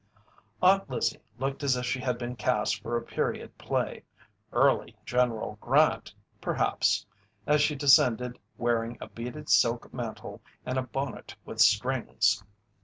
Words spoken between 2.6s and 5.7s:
for a period play early General